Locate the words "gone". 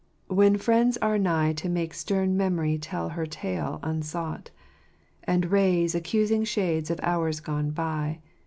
7.39-7.69